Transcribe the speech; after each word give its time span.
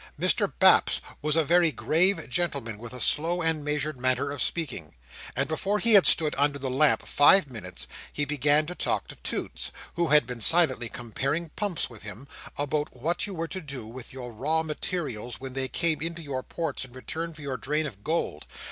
Mr 0.19 0.51
Baps 0.57 0.99
was 1.21 1.35
a 1.35 1.43
very 1.43 1.71
grave 1.71 2.27
gentleman, 2.27 2.79
with 2.79 2.91
a 2.91 2.99
slow 2.99 3.43
and 3.43 3.63
measured 3.63 3.99
manner 3.99 4.31
of 4.31 4.41
speaking; 4.41 4.95
and 5.35 5.47
before 5.47 5.77
he 5.77 5.93
had 5.93 6.07
stood 6.07 6.33
under 6.39 6.57
the 6.57 6.71
lamp 6.71 7.05
five 7.07 7.47
minutes, 7.51 7.85
he 8.11 8.25
began 8.25 8.65
to 8.65 8.73
talk 8.73 9.07
to 9.09 9.15
Toots 9.17 9.71
(who 9.93 10.07
had 10.07 10.25
been 10.25 10.41
silently 10.41 10.89
comparing 10.89 11.49
pumps 11.49 11.87
with 11.87 12.01
him) 12.01 12.27
about 12.57 12.95
what 12.97 13.27
you 13.27 13.35
were 13.35 13.47
to 13.49 13.61
do 13.61 13.85
with 13.85 14.11
your 14.11 14.31
raw 14.33 14.63
materials 14.63 15.39
when 15.39 15.53
they 15.53 15.67
came 15.67 16.01
into 16.01 16.23
your 16.23 16.41
ports 16.41 16.83
in 16.83 16.93
return 16.93 17.31
for 17.35 17.43
your 17.43 17.57
drain 17.57 17.85
of 17.85 18.03
gold. 18.03 18.47